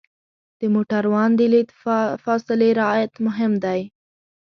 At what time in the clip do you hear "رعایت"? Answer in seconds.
2.79-3.13